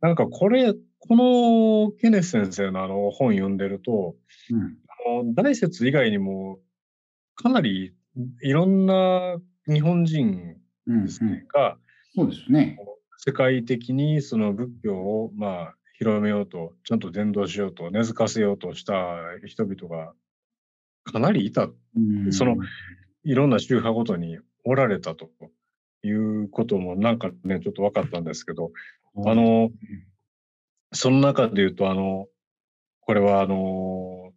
[0.00, 4.16] なんかこれ、このケネス先生のあの本読んでると、
[4.50, 4.76] うん。
[5.20, 6.58] あの大説以外にも、
[7.36, 7.94] かなり
[8.42, 10.56] いろんな日本人
[10.86, 10.94] うん。
[10.96, 11.78] うんですね、が、
[12.14, 12.78] そうですね。
[13.16, 18.94] 世界的にその仏教をまあ広めようと、ちゃんと伝道しようと、根付かせようとした
[19.46, 20.12] 人々が
[21.04, 21.68] かなりいた。
[21.96, 22.56] うんその
[23.26, 25.30] いろんな宗派ごとにおられたと
[26.02, 28.70] いうこともなんかね、ちょっと分かったんですけど、
[29.26, 29.70] あ、の、
[30.92, 32.26] その中で言うと、あの、
[33.00, 34.32] これはあの、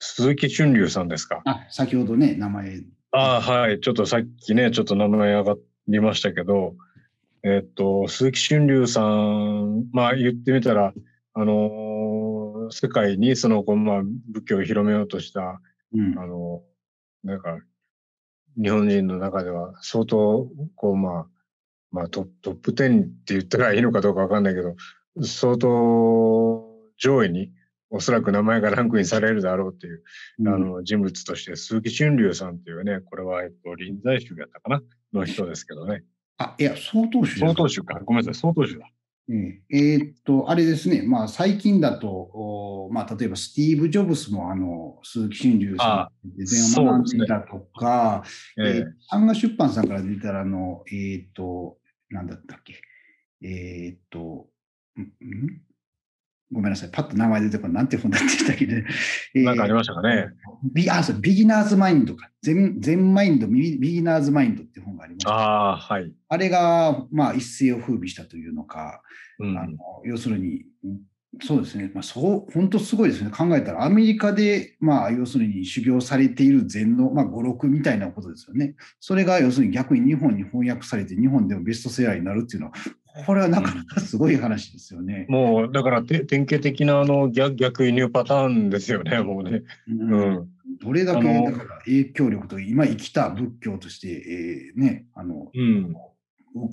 [0.00, 1.40] 鈴木春龍さんですか？
[1.46, 2.82] あ、先ほどね、名前。
[3.12, 3.80] ああ、はい。
[3.80, 5.56] ちょっとさっきね、ちょっと名前上が
[5.88, 6.74] りましたけど、
[7.42, 10.92] えっと、鈴木春龍さん、まあ言ってみたら、
[11.32, 11.70] あの、
[12.70, 15.60] 世界にその、まあ、仏教を広めようとした、
[15.92, 16.62] うん、あの、
[17.24, 17.58] なんか、
[18.60, 21.26] 日本人の中では相当、こう、まあ、
[21.92, 24.74] まあトップ10って言ったらいいのかどうかわかんないけど、
[25.22, 27.52] 相当上位に
[27.90, 30.02] おそらく名前がランクインされるだろうっていう、
[30.40, 36.04] うん、あの人物として鈴木春龍さんっていうね、これは、えっと、臨済宗やったかなの人ですけどね。
[36.38, 37.40] あ、いや、曹洞宗。
[37.40, 38.00] 曹洞宗か。
[38.04, 38.86] ごめんなさい、曹洞宗だ。
[39.32, 48.24] えー、っと、あれですね、まあ、最近だと、おまあ、例えばスティーブ・ジョブスもあの鈴木春龍さんで全を学んでいたとか、
[48.56, 48.64] ね。
[48.64, 51.78] えー、サンガ出版さんから出たらあの、えー、っと、
[52.10, 52.80] なんだったっけ、
[53.42, 54.48] えー、っと、
[54.98, 55.69] ん？
[56.52, 58.84] ごめんなさい、パッと名前出てこない、なんて本だって言ったっけね。
[59.44, 60.26] なんかありましたかね。
[60.72, 62.30] ビあそうビギナーズマインドか。
[62.42, 65.30] 禅禅マインドビ、ビギナーズマインドって本がありました。
[65.32, 66.12] ああ、はい。
[66.28, 69.02] あれが、まあ、一世を風靡したというのか、
[69.38, 70.64] うん、あの要するに、
[71.42, 78.74] そうですね、まあ、そう本当すごいですね、考えたら、アメリカで、まあ、要するに修行されている禅の、まあ、語録みたいなことですよね。
[78.98, 82.72] それが要するに逆に日本に翻訳されて、日本でもベストセラーになるっていうのは、
[83.26, 85.26] これはなかなかすごい話ですよね。
[85.28, 89.62] もう、だから典型的なあの逆逆輸入パターンですよね、もうね。
[89.88, 90.48] うん、うん
[90.80, 95.94] どれだけだから影響力と今生きた仏教として、えー、ねあの、うん、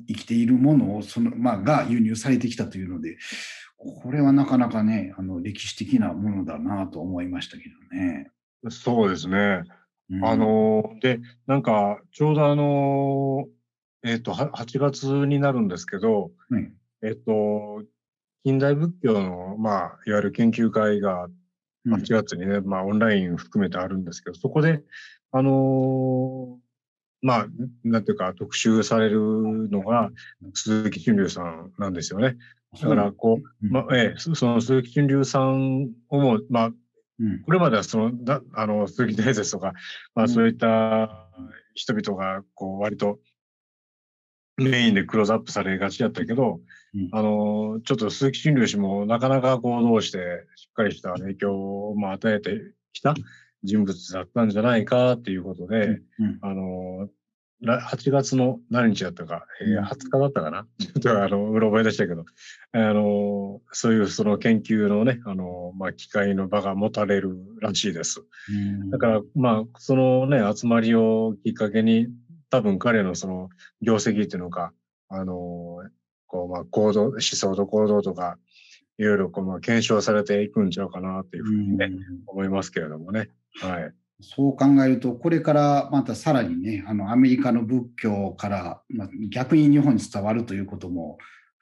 [0.07, 3.17] 生きているものをその、まあ、が輸入されてきたというので
[3.77, 8.31] これはなかなかねあの歴史的なものだなと思いましたけどね。
[8.69, 9.61] そうですね。
[10.09, 13.45] うん、あのでなんかちょうどあの
[14.03, 17.83] えっ、ー、と、8月になるんですけど、うん、えっ、と、
[18.43, 21.27] 近代仏教の、まあ、いわゆる研究会が
[21.87, 24.81] 8月にね、うん、まあ、オンライン含めてあるんですけど、そこで、
[25.31, 26.67] あのー、
[27.21, 27.47] まあ、
[27.83, 29.19] なんていうか、特集される
[29.69, 30.11] のが、
[30.53, 32.37] 鈴木春龍さんなんですよね。
[32.81, 36.71] だから、こう、まあ、ええ、その鈴木春龍さんをも、まあ、
[37.45, 39.73] これまではその、だあの、鈴木大拙とか、
[40.13, 41.27] まあ、そういった
[41.73, 43.19] 人々が、こう、割と、
[44.57, 46.59] メインでクローズアップされがちだったけど、
[46.95, 50.17] うん、あの、ちょっと鈴木春龍氏もなかなか行動して
[50.55, 52.59] しっかりした影響を、まあ、与えて
[52.91, 53.13] きた
[53.63, 57.09] 人物だったんじゃないかっていうことで、うんうん、あの、
[57.63, 60.67] 8月の何日だったか、えー、20日だったかな？
[60.77, 62.23] ちょっとあの、うろ覚えでしたけど、
[62.71, 68.23] あの、そういうその研究のね、あの、まあ、機会の場が持たれるらしいです。
[68.91, 72.07] だから、まあ、そのね、集まりをきっかけに、
[72.49, 73.49] 多分彼のその
[73.81, 74.73] 業績っていうのか、
[75.09, 75.83] あの、
[76.27, 78.37] こう、まあ、行動、思想と行動とか、
[78.97, 81.91] いろいろこう、まあ、検証されていくんちゃうかなっていうふうにね、
[82.25, 83.29] 思いますけれどもね。
[83.61, 83.93] はい。
[84.19, 91.19] そう考えると、これからまたさらにね、あのアメリカの仏教から、まあ、逆に日本に伝わるということも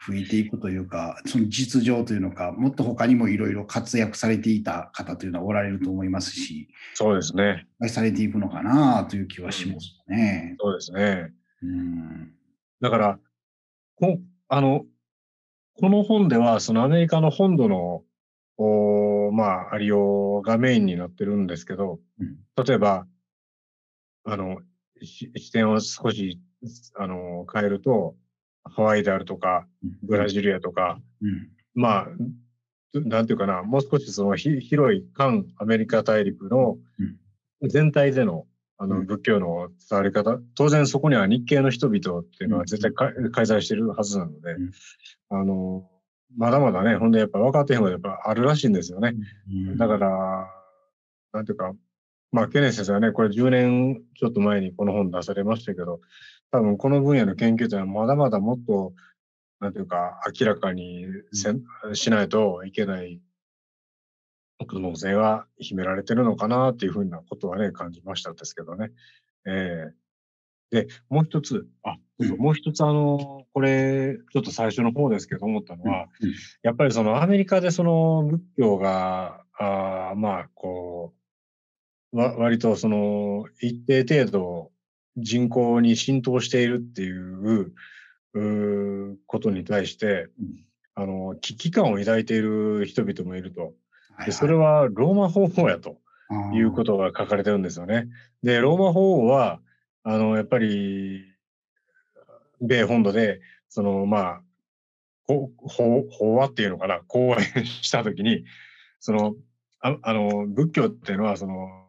[0.08, 7.68] 増えていくというか、その実情というのか、もっと他にもいろいろ活躍されていた方というのはおられると思いますし、そうですね。
[7.88, 10.56] されていくのかなという気はしますね。
[10.60, 11.34] そうですね。
[11.62, 12.32] うん、
[12.82, 13.20] だから
[13.96, 14.86] こあの、
[15.80, 18.04] この本では、そのアメリカの本土の、
[18.58, 23.08] おまあ、ありようがメインになってるんですけど、うん、例えば、
[24.26, 24.60] あの、
[25.02, 26.40] 視点を少し、
[26.98, 28.16] あの、変えると、
[28.66, 29.68] ハワイであるとか、
[30.04, 32.08] ブラジリアとか、うん、まあ、
[32.94, 36.78] なんていうかな、もう少しその広い環アメリカ大陸の
[37.62, 38.46] 全体での
[38.78, 42.92] あの仏教の伝わり方、当然そこには日系の人々っていうのは絶対
[43.32, 44.58] 開催してるはずなので、
[45.30, 45.90] あの、
[46.36, 49.14] まだまだね、ほんでやっぱ分かってへんことやっぱあるらしいんですよね。
[49.78, 50.50] だから、
[51.32, 51.74] なんていうか、
[52.34, 56.02] まあ、ケネ先生はね、これ10年ちょっと前にこの本出されましたけど、
[56.56, 58.94] 多分この分野の研究というのはまだまだもっと、
[59.60, 63.20] なんていうか、明らかにせ、うん、しないといけない。
[64.68, 68.92] 可能性は秘められてるのかなっていうふうなことはね、感じましたですけどね。
[69.46, 81.14] えー、で、もう一つ、あ、うん、もう一つあの、これ、ちょっと最初の方ですけど思ったのは、うん、やっぱりそのアメリカでその仏教が、あまあ、こ
[82.14, 84.72] う、わ割とその一定程度
[85.18, 87.74] 人口に浸透しているっていう
[88.36, 90.28] うことに対して、
[90.94, 93.74] あの、危機感を抱いている人々もいると。
[94.26, 95.98] でそれはローマ法法やと
[96.54, 98.08] いうことが書かれてるんですよね。
[98.44, 99.60] で、ローマ法法は、
[100.04, 101.26] あの、やっぱり、
[102.62, 104.42] 米本土で、その、まあ、
[105.28, 108.46] こ法法話っていうのかな、講演したときに、
[109.00, 109.36] その、
[109.82, 111.86] ああの、仏教っていうのは、その、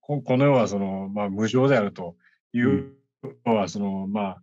[0.00, 2.16] ここの世はその、まあ、無常であると
[2.52, 2.92] いう
[3.46, 4.42] のは、その、まあ、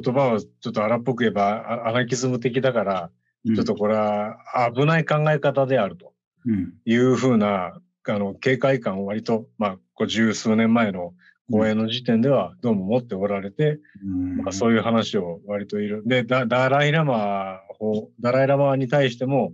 [0.00, 3.10] 言葉をちょっと荒っぽく言えば、アナキズム的だから、
[3.44, 4.36] ちょっとこれは
[4.74, 6.12] 危ない考え方であると。
[6.84, 11.14] いうふうな、あの、警戒感を割と、まあ、十数年前の
[11.50, 13.78] 講演の時点ではどうも持っておられて、
[14.42, 16.02] まあ、そういう話を割といる。
[16.06, 19.52] で、ダライラマを、ダライラマに対しても、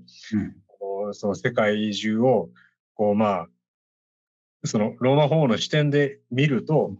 [1.13, 2.51] その世界中を、
[2.95, 3.49] こうまあ、
[4.65, 6.95] そのローマ法の視点で見ると、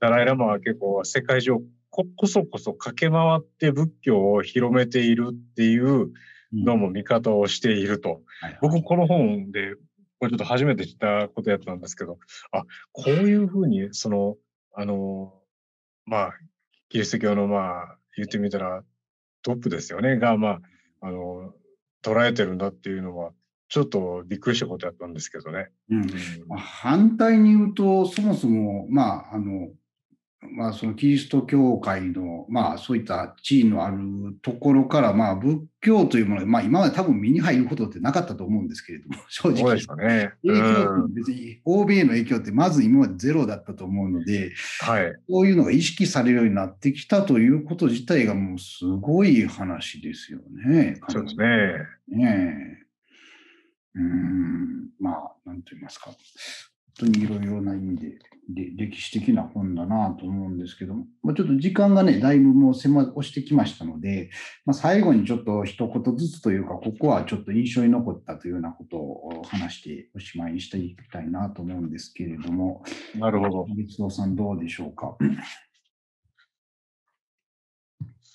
[0.00, 1.52] ダライラマは結構世界中
[1.90, 6.12] ここそこそ駆け回って仏教を広めているっていう
[6.52, 8.22] どうも見方をしていると。
[8.60, 9.74] 僕この本で
[10.18, 12.18] これちょっと初めて知ったことやったんですけど、
[12.50, 14.36] あ、こういうふうに、その、
[14.74, 15.32] あの、
[16.06, 16.32] まあ、
[16.88, 18.82] キリスト教の、まあ、言ってみたら
[19.42, 20.60] トップですよね、が、まあ、
[21.06, 21.54] あの、
[22.02, 23.32] 捉えてるんだっていうのは、
[23.68, 25.70] ちょっとびっくりしたことやったんですけどね。
[25.90, 26.06] うん、
[26.56, 29.68] 反対に言うと、そもそも、まあ、あの、
[30.40, 33.98] まあ、そのキリスト教会の、まあ、そういった地位のある
[34.40, 39.58] ところから、まあ、仏教というものが、まあ、今まで多分身に入ることってなかったと思うんですけれども、 正直。
[39.58, 40.32] そうですね。
[40.46, 45.12] 影響別に、欧米の影響ってまず今までゼロだったと思うので、はい。
[45.28, 51.00] こういうのが意識されるようになってきたということ自体がもうすごい話ですよね。
[51.08, 52.16] そうですね。
[52.16, 52.87] ねえ。
[53.98, 56.06] うん、まあ、なんと言いますか。
[56.06, 56.16] 本
[57.00, 58.18] 当にいろいろな意味で
[58.50, 64.30] で歴史的な本だなと思うんですけども、まあ、ちょっと時間がね、だいぶもう迫押してきましたので、
[64.64, 72.82] まあ、最後にちょっと一言ずつというか、ここはちょっと印象に残ったというようなことを話しておしまいにしていきたいなと思うんですけれども、
[73.16, 73.66] なるほど。
[73.76, 75.18] 月堂さん、どうでしょうか？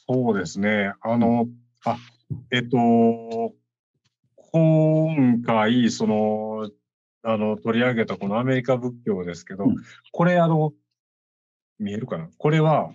[0.08, 0.93] そうですね。
[1.02, 1.47] あの、
[1.86, 1.97] あ、
[2.52, 3.56] えっと、
[4.54, 6.70] 今回、その、
[7.24, 9.76] あの、取り上げたこのアメリカ仏教ですけど、うん、
[10.12, 10.74] これあの、
[11.80, 12.30] 見えるかな？
[12.38, 12.94] これは、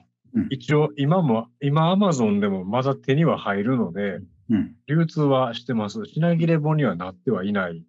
[0.50, 6.04] 一応今も、今アマゾンでもまだ手には入るので、うん、流通はしてます。
[6.04, 7.84] 品切れ本にはなってはいない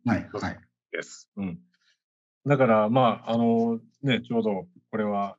[0.92, 1.30] です。
[1.36, 1.60] はいはい、うん。
[2.48, 5.38] だから、まあ、あの、ね、ちょうどこれは、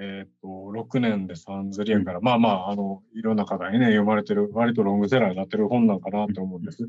[0.00, 6.88] えっ、ー、と、6年で3釣りやから、うん、まあまあ、あの、いろんな方にね、読まれてる、割とロングセラーになってる本なんかなと思うんです。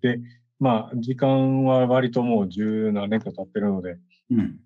[0.00, 0.20] で、
[0.60, 3.96] まあ、時間は割ともう十何年か経ってるので、
[4.30, 4.60] うん、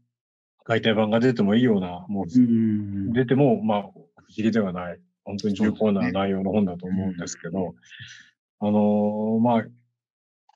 [0.64, 3.96] 改訂版が出てもいいような、もう、出ても、まあ、不思
[4.36, 7.72] 議ではない、本当に重厚な内容の本だと思うんですけど、ね、
[8.60, 9.64] あのー、まあ、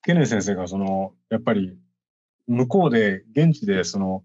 [0.05, 1.79] ケネ先生が、その、やっぱり、
[2.47, 4.23] 向こうで、現地で、その、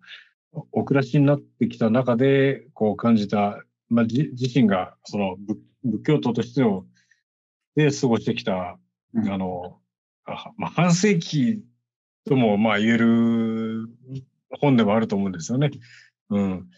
[0.71, 6.85] お暮らしになってきた中で、こう感じた、まあ、自身が、その仏、仏教徒としての、
[7.75, 8.79] で過ごしてきた、
[9.15, 9.79] あの、
[10.57, 11.63] まあ、半世紀
[12.27, 13.87] ともまあ言える
[14.59, 15.71] 本でもあると思うんですよね。
[16.29, 16.69] うん、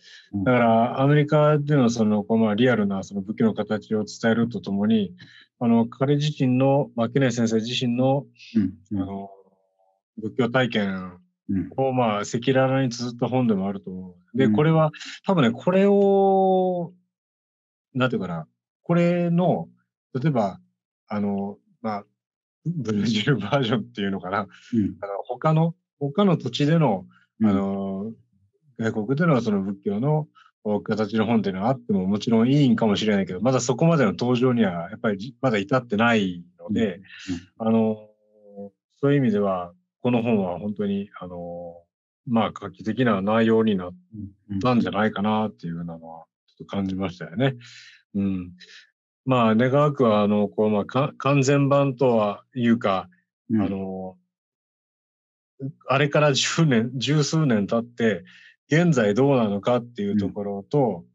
[0.45, 5.15] だからアメリカでのその、まあ、リアルなその武器の形を伝えるとともに
[5.59, 8.25] あの彼自身の、まあ、ケネ先生自身の
[8.91, 9.31] うん、あの
[10.21, 11.17] 仏教体験
[11.77, 14.37] を、まあ、赤裸々に綴った本でもあると思う。
[14.37, 14.91] で、これは
[15.25, 16.93] 多分ねこれを
[17.93, 18.47] なんていうかな
[18.83, 19.67] これの
[20.13, 20.59] 例えば
[21.07, 22.03] あの、まあ、
[22.65, 27.05] ブラジルバージョンっていうのかな、うん、あの他の、他の土地での、
[27.43, 28.11] あの、
[28.77, 30.27] 外国でのその仏教の
[30.83, 36.93] 形の本っていうのはあってももちろんいいんかもしれないけど、まだそこまでの登場にはやっぱりまだ至ってないので、うん。
[36.93, 37.03] うん、
[37.57, 38.09] あの、
[39.01, 41.83] そういう意味では、この本は本当に、あの、
[42.27, 43.91] まあ、画期的な内容になっ
[44.61, 47.55] たんじゃないかなっていうようなのは、ちょっと感じましたよね。
[48.15, 48.51] うん。
[49.25, 53.09] まあ、願わくは、あの、こう、まあ、完全版とはいうか、
[53.49, 54.17] うん、あの、
[55.87, 58.23] あれから10年、十数年経って、
[58.71, 61.05] 現在どうなのかっていうところと、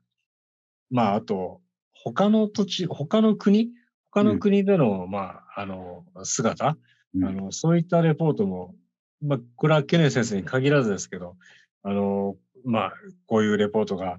[0.91, 1.61] うん、まあ、あと、
[1.93, 3.71] 他の土地、他の国
[4.11, 6.77] 他の国での、うん、まあ、あの、姿、
[7.23, 8.75] あの、そういったレポートも、
[9.23, 11.37] まあ、これはケネ先生に限らずですけど、
[11.83, 12.93] あの、まあ、
[13.27, 14.19] こういうレポートが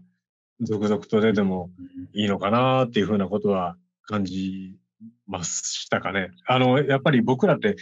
[0.61, 1.69] 続々と出ても
[2.13, 4.77] いいのかなっていうふうなことは感じ
[5.27, 6.31] ましたかね。
[6.47, 7.75] あの、やっぱり僕らって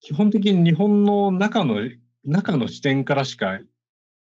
[0.00, 1.76] 基本的に日本の中の、
[2.24, 3.58] 中の視点からしか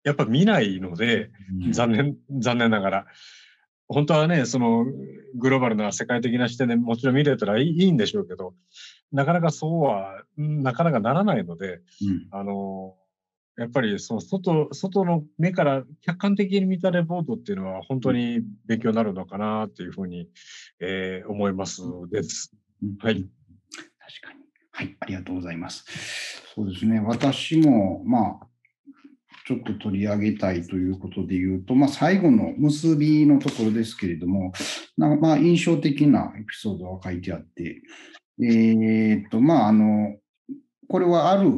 [0.03, 1.29] やっぱ見ないので、
[1.71, 3.05] 残念、残念ながら。
[3.89, 4.85] 本当はね、その
[5.35, 8.53] グローバルな世界的な視点でもちろん見れたらいいんでしょうけど、
[9.11, 12.95] なかなかそうは、なかなかならないので、うん、あの、
[13.57, 20.29] やっぱりその外外の目から客観的に見たレポートっていうのは本当に勉強になるのかなっていうふうに、
[20.79, 21.81] えー、思います
[22.11, 22.53] です。
[22.99, 23.15] はい。
[23.15, 24.47] 確かに。
[24.71, 25.85] はい、ありがとうございます。
[26.53, 28.47] そうですね、私も、まあ、
[29.47, 34.51] ちょっと取り上げたいということで言うと、まあ、最後の結びのところですけれども、
[34.97, 37.81] まあ印象的なエピソードが書いてあって、
[38.41, 40.15] え、っと、まあ、あの、
[40.89, 41.51] これはある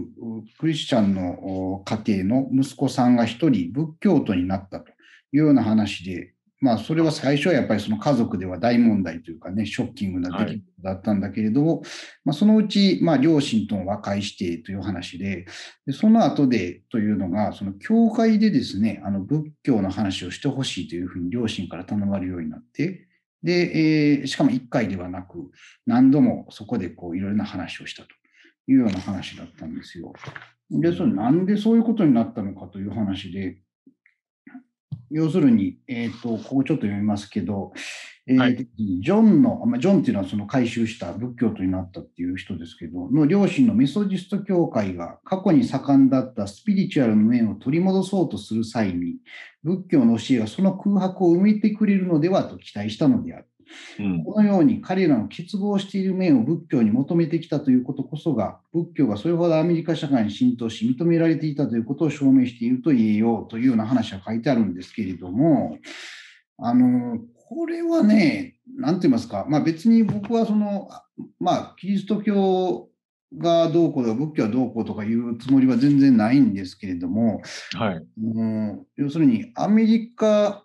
[0.58, 4.94] クリスチャンの家庭の息子さんが一人仏教徒になったとい
[5.34, 11.90] うような話で、まあ、それは最初はやっぱりその家族では大問題というかね、ショッキングな出来事だったんだけれども、はい、
[12.26, 15.46] まあ、そのうち、まあ、両親とも和解してという話で、
[15.86, 23.09] でその後でというのが、その教会でですね、あの仏教の話をしてほしいというふうに両親から頼まれるようになって、
[23.44, 25.52] で、えー、しかも1回ではなく、
[25.86, 28.10] 何度もそこでこういろいろな話をしたと
[28.68, 30.14] いうような話だったんですよ。
[30.70, 33.58] で、それなんでそういうことになったのかという話で、
[35.12, 37.74] 要するに、えっ、ー、と、ここちょっと読みますけど、
[38.28, 49.16] えーはい、ジョンの、まあ、ジョンっていうのはその改宗した仏教徒になったっていう人ですけど、の両親のメソジスト教会が過去に盛んだったスピリチュアルの面を取り戻そうとする際に、
[49.64, 53.46] 仏教の教えがその空白を埋めてくれるのではと期待したのである。
[54.00, 65.78] うん、このように彼らの欠乏している面を仏教に求めてきたということこそが、仏教がそれほどアメリカ社会に浸透し、認められていたということを証明していると言えようというような話が書いてあるんですけれども、
[66.58, 70.90] あの、これはね、なんて言いますか、まあ、別に僕はその、
[71.40, 72.90] まあ、キリスト教
[73.38, 77.42] がどうこうとか仏教はどうこうとかいうつもりは全然ないんですけれども、
[77.74, 80.64] はい、う要するにアメリカ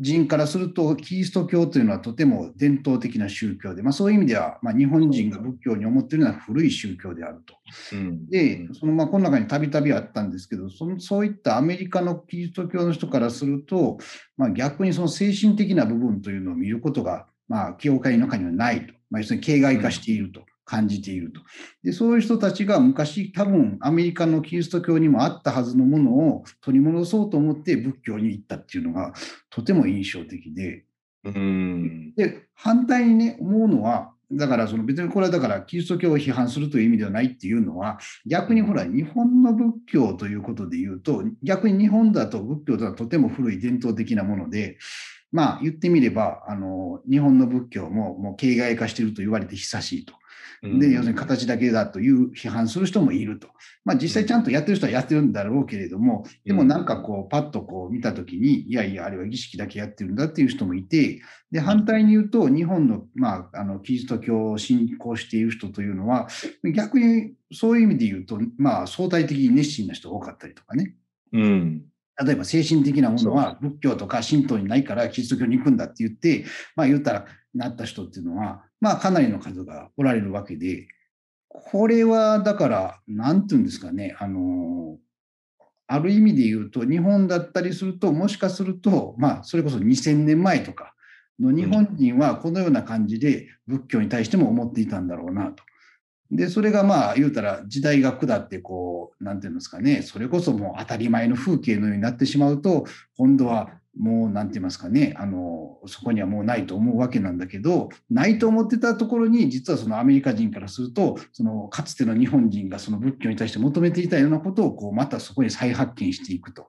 [0.00, 7.54] 人からすると、キリスト教というのはとても伝統的な宗教で、まあ、そういう意味では、まあ、日本人が仏教に思っているのは古い宗教であると。
[7.92, 13.98] うん、で、そのまあこの中にたびたびあったんですけどその、そういったアメリカのキリスト教の人からすると、
[14.36, 20.42] まあ、逆にその精神的な部分というのを見ることが、まあ、教会の中にはないと、まあ、要するに形骸化していると。
[20.64, 21.40] 感じていると。
[21.82, 29.12] で、そういう人たちが昔多分アメリカのキリスト教にもあったはずのものを取り戻そうと思って仏教に行ったっていうのが
[29.50, 30.84] とても印象的で。
[31.24, 44.78] うんで、反対にね、思うのは、だからその別にこれはだからキリスト教を批判するという意味ではないっていうのは逆にほら日本の仏教ということで言うと逆に日本だと仏教とはとても古い伝統的なもので
[45.30, 50.14] まあ言ってみればあの日本の仏教ももう形骸化していると言われて久しいと。
[50.64, 53.48] で、要するに形だけだという批判する人もいると。
[53.84, 66.28] まあ実際ちゃんとやってる人はやってるんだろうけれども、でもなんかこう、パッとこう見たときに、いやいや、あれは儀式だけやってるんだっていう人もいて、で、反対に言うと、日本の、まあ、あの、キリスト教を信仰している人というのは、
[66.74, 70.96] 逆にそういう意味で言うと、まあ、相対的に熱心な人が多かったりとかね。
[71.32, 71.82] うん。
[72.22, 76.44] 例えば精神的なものは仏教とか神道にないからキリスト教に行くんだって言って、
[76.76, 80.86] まあ言ったらなった人っていうのは、まあかなりの数がおられるわけで、
[81.48, 84.98] これはだから、なんていうんですかね、あの、
[85.86, 90.94] ある意味で言うと、日本だったりすると、もしかすると、まあ、それこそ2000年前とか
[91.38, 95.62] の日本人はこのような感じで仏教に対しても思っていたんだろうなと。
[96.34, 102.84] で、それがまあ言うたら時代が下ってこう、なんていうんですかね、それこそもう当たり前の風景のようになってしまうと、
[103.16, 116.68] 今度はもうなんて言いますかね、あの、そこにはもうないと思うわけなんだけど、ないと思ってたところに、実はそのアメリカ人からすると、そのかつての日本人がその仏教に対して求めていたようなことを、こう、またそこに再発見していくと。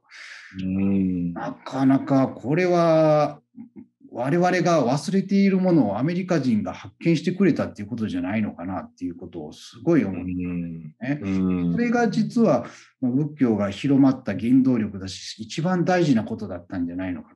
[0.62, 3.42] うんなかなかこれは
[4.18, 11.74] 我々が忘れているものをアメリカ人が発見してくれたっていうことじゃないのかなっていうことをすごい思うんですね。
[11.74, 12.66] それが実は
[13.02, 17.36] 仏教が広まった原動力だし、一番大事なことだったんじゃないのかと。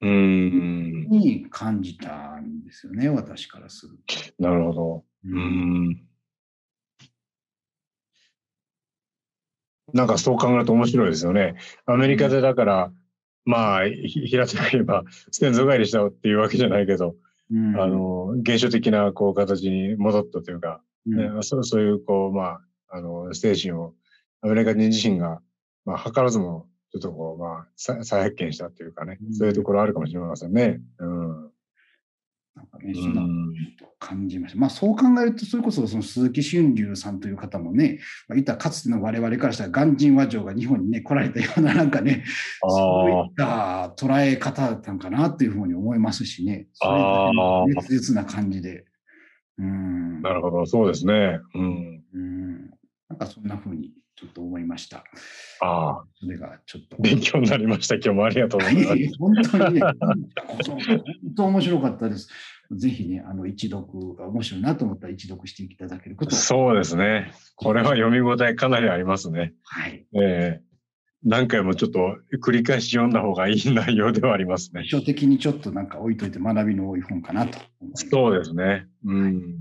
[0.00, 3.98] うんに感じたんですよね、私からする
[4.38, 4.42] と。
[4.42, 5.04] なるほど。
[5.26, 6.00] うん
[9.92, 11.56] なんかそう考えると面白いですよね。
[11.84, 12.92] アメリカでだから、
[13.46, 17.14] まあ、平たく言えば、先祖返りしたっていうわけじゃないけど、
[17.50, 23.94] うん、あの、現象的な、こう、形に戻ったというか、うん、ね、そうそういう、こう、まあ、あの、精神を、
[24.42, 25.40] アメリカ人自身が、
[25.84, 30.80] まあ、図らずも、ちょっとこう、まあ、再発見したというかね、そういうところあるかもしれませんね。
[30.98, 31.50] うん。
[32.76, 33.22] なんかね、そんな
[33.98, 34.58] 感じました。
[34.58, 42.24] まあそう考えると、それこそその鈴木俊龍さんという方もね、まあ、いったかつての我々からしたら、鑑真和上が日本にね、来られたような、なんかね、
[42.62, 46.98] そういった捉え方だったんかなというふうに思いますしね、そう
[47.68, 48.84] いう熱烈な感じで。
[49.58, 51.40] うん、なるほど、そうですね。
[51.54, 52.02] うん。
[52.14, 52.70] うん
[53.08, 55.04] なんかそんなふうにちょっと思いました。
[55.60, 56.96] ああ、それがちょっと。
[57.00, 57.96] 勉強になりました。
[57.96, 58.96] 今日もありがとうございます。
[59.20, 62.28] 本当にね、本当面白かったです。
[62.70, 63.86] ぜひね、あの一読、
[64.18, 66.38] 面白いなと思ったら一読していただけることを。
[66.38, 67.32] そうですね。
[67.54, 69.54] これは読み応えかなりありますね。
[69.64, 70.06] はい。
[70.14, 70.66] ええ
[71.24, 74.84] 何回もちょっと繰り返し読んだ方がいい内容ではありますね。
[74.86, 77.58] 書的にちょっとなんか置いといて学びの多い本かなと。
[77.94, 78.86] そうですね。
[79.04, 79.56] うん。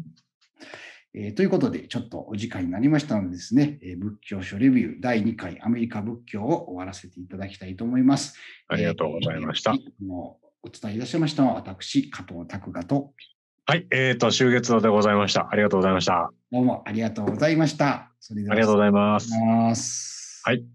[1.15, 8.37] えーということで、ちょっとお時間になりましたのでですね、えー仏教書レビュー第2回アメリカ仏教を終わらせていただきたいと思います。
[8.67, 9.71] ありがとうございました。
[9.71, 13.13] えーもうお伝えいたしましたのは私、加藤拓雅と、
[13.67, 13.87] はい。
[13.91, 15.47] えっ、と、終月堂でございました。
[15.51, 16.31] ありがとうございました。
[16.51, 18.11] どうもありがとうございました。
[18.19, 18.91] それではありがとうござい。
[18.91, 19.19] ま
[19.75, 20.41] す。
[20.43, 20.74] はい。